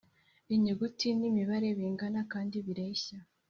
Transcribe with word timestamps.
Inyuguti 0.55 1.07
n’imibare 1.19 1.67
bingana 1.77 2.21
kandi 2.31 2.55
bireshya 2.65 3.17